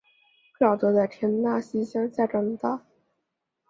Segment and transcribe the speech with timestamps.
[0.57, 2.81] 克劳德在田纳西乡下长大。